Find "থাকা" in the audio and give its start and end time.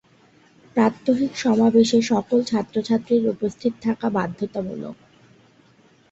3.81-4.07